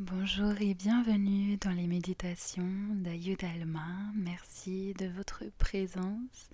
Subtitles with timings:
[0.00, 3.86] Bonjour et bienvenue dans les méditations d'Ayudalma.
[4.16, 6.50] Merci de votre présence,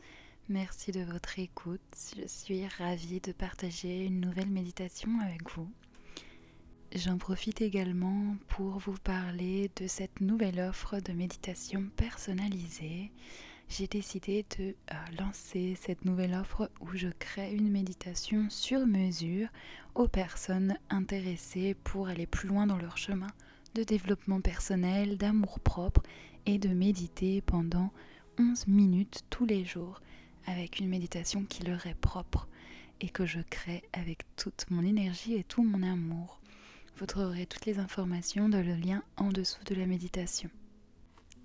[0.50, 1.80] merci de votre écoute.
[2.18, 5.72] Je suis ravie de partager une nouvelle méditation avec vous.
[6.94, 13.10] J'en profite également pour vous parler de cette nouvelle offre de méditation personnalisée.
[13.70, 19.46] J'ai décidé de euh, lancer cette nouvelle offre où je crée une méditation sur mesure
[19.94, 23.28] aux personnes intéressées pour aller plus loin dans leur chemin
[23.76, 26.02] de développement personnel, d'amour propre
[26.46, 27.92] et de méditer pendant
[28.40, 30.00] 11 minutes tous les jours
[30.46, 32.48] avec une méditation qui leur est propre
[33.00, 36.40] et que je crée avec toute mon énergie et tout mon amour.
[36.96, 40.50] Vous trouverez toutes les informations dans le lien en dessous de la méditation.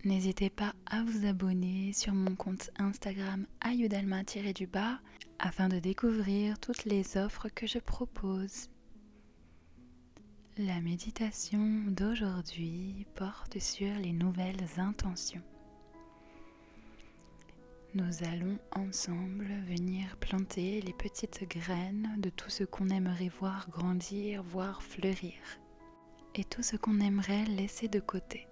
[0.05, 4.99] N'hésitez pas à vous abonner sur mon compte Instagram ayudalma-du-bas
[5.39, 8.69] afin de découvrir toutes les offres que je propose.
[10.59, 15.41] La méditation d'aujourd'hui porte sur les nouvelles intentions.
[17.95, 24.43] Nous allons ensemble venir planter les petites graines de tout ce qu'on aimerait voir grandir,
[24.43, 25.33] voir fleurir,
[26.35, 28.45] et tout ce qu'on aimerait laisser de côté.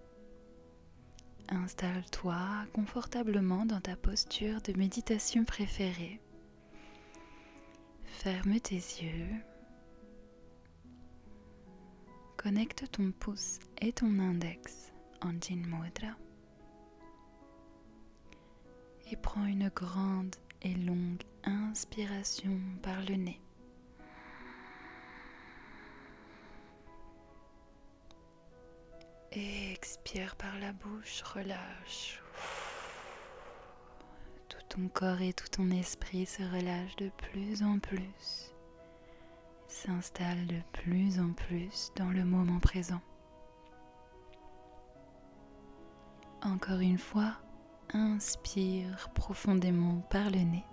[1.54, 2.36] Installe-toi
[2.74, 6.20] confortablement dans ta posture de méditation préférée.
[8.06, 9.28] Ferme tes yeux.
[12.38, 16.16] Connecte ton pouce et ton index en Jin Mudra.
[19.12, 23.40] Et prends une grande et longue inspiration par le nez.
[29.84, 32.22] Expire par la bouche, relâche.
[34.48, 38.56] Tout ton corps et tout ton esprit se relâchent de plus en plus,
[39.68, 43.02] s'installe de plus en plus dans le moment présent.
[46.44, 47.34] Encore une fois,
[47.94, 50.66] inspire profondément par le nez.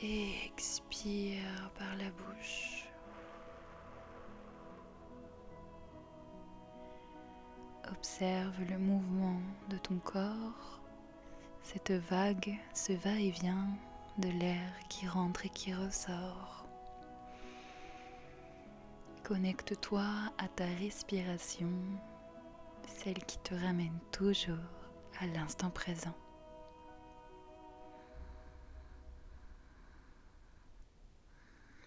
[0.00, 2.73] Expire par la bouche.
[8.04, 10.78] Observe le mouvement de ton corps,
[11.62, 13.66] cette vague, ce va-et-vient
[14.18, 16.66] de l'air qui rentre et qui ressort.
[19.22, 20.04] Connecte-toi
[20.36, 21.72] à ta respiration,
[22.86, 24.58] celle qui te ramène toujours
[25.18, 26.14] à l'instant présent.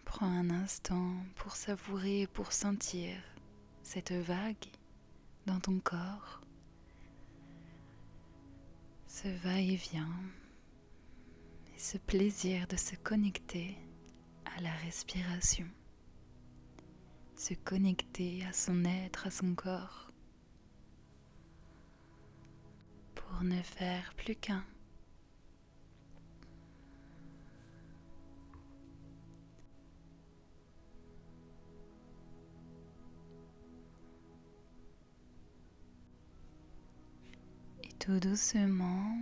[0.04, 3.14] Prends un instant pour savourer et pour sentir
[3.84, 4.66] cette vague
[5.48, 6.42] dans ton corps,
[9.08, 10.12] ce va-et-vient
[11.74, 13.78] et ce plaisir de se connecter
[14.46, 15.66] à la respiration,
[17.38, 20.12] se connecter à son être, à son corps,
[23.16, 24.66] pour ne faire plus qu'un.
[38.08, 39.18] Tout doucement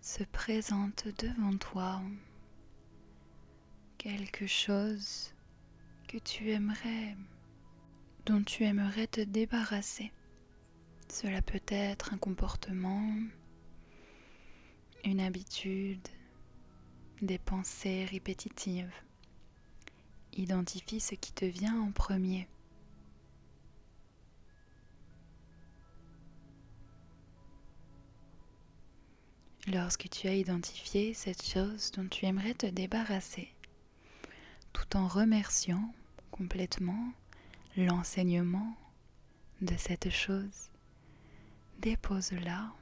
[0.00, 2.00] se présente devant toi
[3.98, 5.34] quelque chose
[6.08, 7.14] que tu aimerais,
[8.24, 10.10] dont tu aimerais te débarrasser.
[11.10, 13.12] Cela peut être un comportement,
[15.04, 16.08] une habitude,
[17.20, 18.94] des pensées répétitives.
[20.32, 22.48] Identifie ce qui te vient en premier.
[29.72, 33.52] Lorsque tu as identifié cette chose dont tu aimerais te débarrasser,
[34.72, 35.92] tout en remerciant
[36.30, 37.12] complètement
[37.76, 38.74] l'enseignement
[39.60, 40.70] de cette chose,
[41.80, 42.72] dépose-la,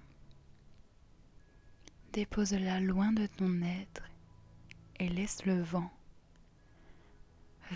[2.12, 4.08] dépose-la loin de ton être
[5.00, 5.90] et laisse le vent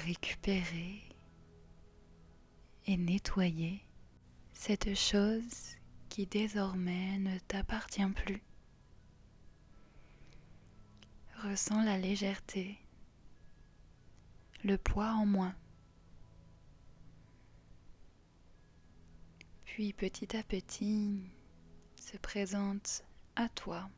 [0.07, 1.03] récupérer
[2.87, 3.83] et nettoyer
[4.53, 5.75] cette chose
[6.09, 8.41] qui désormais ne t'appartient plus.
[11.45, 12.79] Ressens la légèreté,
[14.63, 15.55] le poids en moins.
[19.65, 21.23] Puis petit à petit
[21.97, 23.05] se présente
[23.37, 23.89] à toi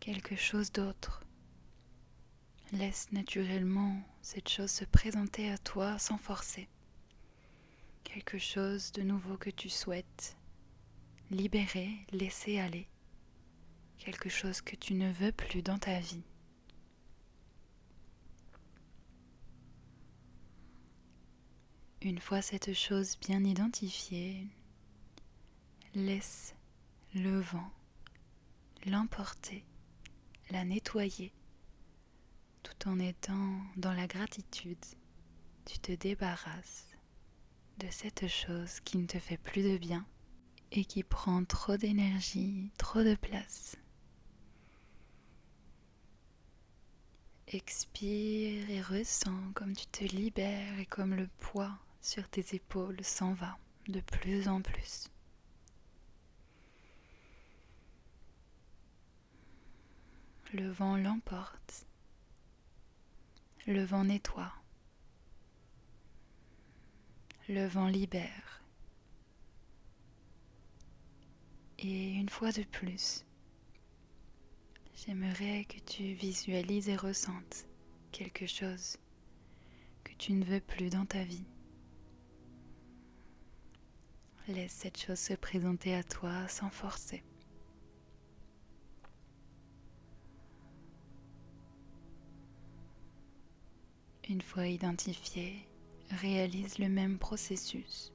[0.00, 1.22] quelque chose d'autre.
[2.72, 6.68] Laisse naturellement cette chose se présenter à toi sans forcer.
[8.02, 10.36] Quelque chose de nouveau que tu souhaites
[11.30, 12.88] libérer, laisser aller
[13.98, 16.22] quelque chose que tu ne veux plus dans ta vie.
[22.02, 24.46] Une fois cette chose bien identifiée,
[25.94, 26.54] laisse
[27.14, 27.70] le vent
[28.86, 29.64] l'emporter,
[30.50, 31.32] la nettoyer,
[32.62, 34.84] tout en étant dans la gratitude.
[35.64, 36.94] Tu te débarrasses
[37.78, 40.04] de cette chose qui ne te fait plus de bien
[40.72, 43.76] et qui prend trop d'énergie, trop de place.
[47.48, 53.34] Expire et ressens comme tu te libères et comme le poids sur tes épaules s'en
[53.34, 53.58] va
[53.88, 55.10] de plus en plus.
[60.54, 61.86] Le vent l'emporte.
[63.66, 64.52] Le vent nettoie.
[67.48, 68.62] Le vent libère.
[71.78, 73.26] Et une fois de plus,
[74.94, 77.66] j'aimerais que tu visualises et ressentes
[78.12, 78.96] quelque chose
[80.04, 81.46] que tu ne veux plus dans ta vie.
[84.46, 87.24] Laisse cette chose se présenter à toi sans forcer.
[94.28, 95.66] Une fois identifié,
[96.10, 98.12] réalise le même processus.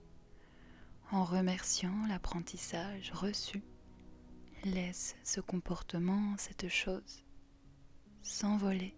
[1.11, 3.61] En remerciant l'apprentissage reçu,
[4.65, 7.23] laisse ce comportement, cette chose,
[8.21, 8.95] s'envoler.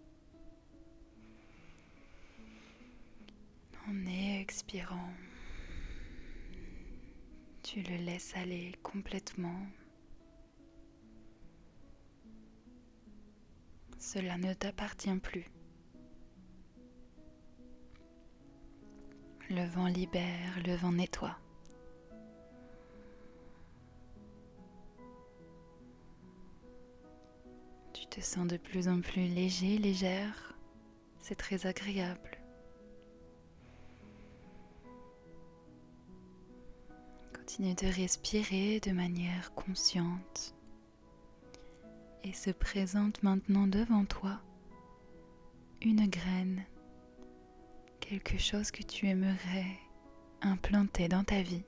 [3.88, 5.12] En expirant,
[7.62, 9.66] tu le laisses aller complètement.
[13.98, 15.46] Cela ne t'appartient plus.
[19.50, 21.41] Le vent libère, le vent nettoie.
[28.22, 30.54] Sens de plus en plus léger, légère.
[31.20, 32.38] C'est très agréable.
[37.34, 40.54] Continue de respirer de manière consciente
[42.24, 44.40] et se présente maintenant devant toi
[45.80, 46.64] une graine
[48.00, 49.78] quelque chose que tu aimerais
[50.42, 51.64] implanter dans ta vie,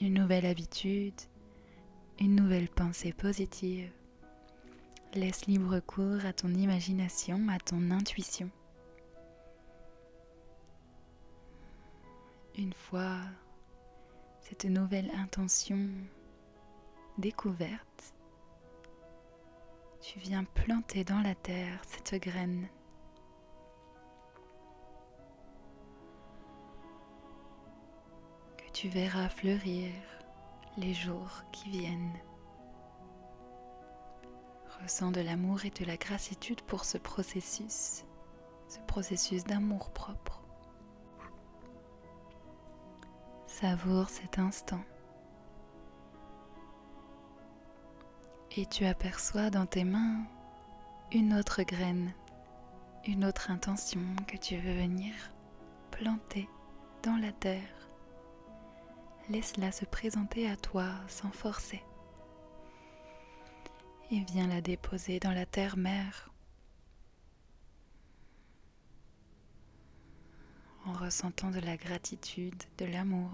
[0.00, 1.20] une nouvelle habitude,
[2.20, 3.90] une nouvelle pensée positive.
[5.14, 8.50] Laisse libre cours à ton imagination, à ton intuition.
[12.56, 13.16] Une fois
[14.40, 15.88] cette nouvelle intention
[17.18, 18.14] découverte,
[20.00, 22.68] tu viens planter dans la terre cette graine
[28.72, 29.92] tu verras fleurir
[30.76, 32.18] les jours qui viennent.
[34.82, 38.04] Ressens de l'amour et de la gratitude pour ce processus,
[38.68, 40.42] ce processus d'amour propre.
[43.46, 44.82] Savoure cet instant.
[48.56, 50.24] Et tu aperçois dans tes mains
[51.12, 52.12] une autre graine,
[53.06, 55.14] une autre intention que tu veux venir
[55.90, 56.48] planter
[57.02, 57.82] dans la terre
[59.28, 61.82] laisse-la se présenter à toi sans forcer.
[64.14, 66.30] Et viens la déposer dans la terre-mère
[70.84, 73.30] en ressentant de la gratitude, de l'amour.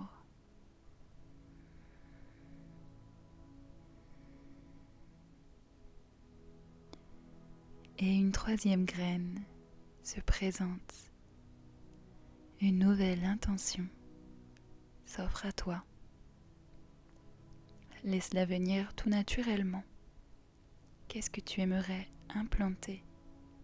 [7.98, 9.42] Et une troisième graine
[10.04, 10.94] se présente,
[12.60, 13.88] une nouvelle intention
[15.06, 15.82] s'offre à toi.
[18.04, 19.82] Laisse-la venir tout naturellement.
[21.08, 23.02] Qu'est-ce que tu aimerais implanter?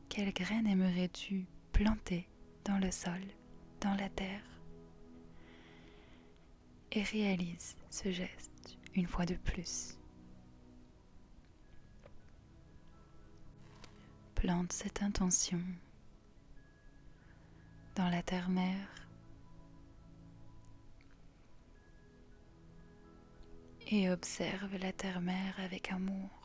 [0.09, 2.27] Quelle graine aimerais-tu planter
[2.65, 3.21] dans le sol,
[3.83, 4.43] dans la terre?
[6.93, 9.99] Et réalise ce geste une fois de plus.
[14.35, 15.61] Plante cette intention
[17.95, 18.89] dans la terre-mère
[23.89, 26.44] et observe la terre-mère avec amour.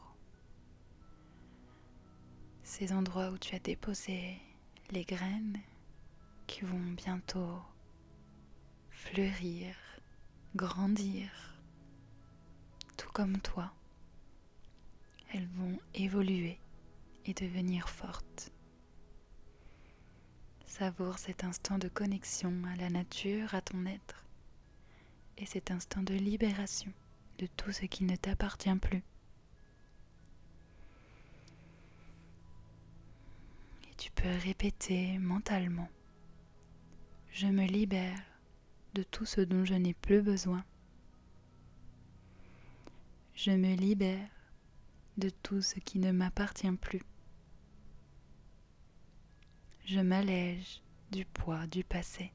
[2.71, 4.37] Ces endroits où tu as déposé
[4.91, 5.59] les graines
[6.45, 7.59] qui vont bientôt
[8.91, 9.75] fleurir,
[10.55, 11.31] grandir,
[12.95, 13.73] tout comme toi.
[15.33, 16.59] Elles vont évoluer
[17.25, 18.51] et devenir fortes.
[20.67, 24.23] Savoure cet instant de connexion à la nature, à ton être,
[25.39, 26.93] et cet instant de libération
[27.39, 29.03] de tout ce qui ne t'appartient plus.
[34.15, 35.89] Tu peux répéter mentalement,
[37.31, 38.21] je me libère
[38.93, 40.63] de tout ce dont je n'ai plus besoin.
[43.35, 44.29] Je me libère
[45.17, 47.01] de tout ce qui ne m'appartient plus.
[49.85, 52.31] Je m'allège du poids du passé.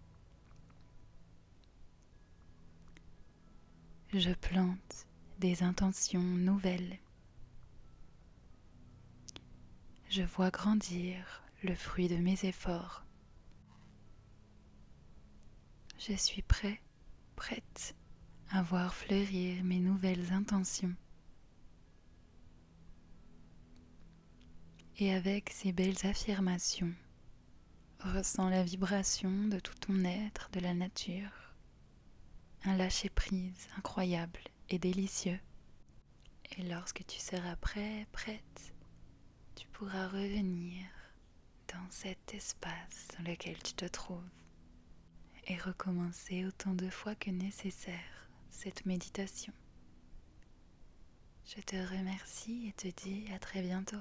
[4.12, 5.06] Je plante
[5.38, 6.98] des intentions nouvelles.
[10.08, 13.06] Je vois grandir le fruit de mes efforts.
[15.98, 16.78] Je suis prêt,
[17.36, 17.96] prête
[18.50, 20.94] à voir fleurir mes nouvelles intentions.
[24.98, 26.92] Et avec ces belles affirmations,
[28.00, 31.54] ressens la vibration de tout ton être, de la nature,
[32.64, 35.40] un lâcher-prise incroyable et délicieux.
[36.58, 38.74] Et lorsque tu seras prêt, prête,
[39.56, 40.93] tu pourras revenir
[41.74, 44.22] dans cet espace dans lequel tu te trouves
[45.46, 49.52] et recommencer autant de fois que nécessaire cette méditation.
[51.44, 54.00] Je te remercie et te dis à très bientôt.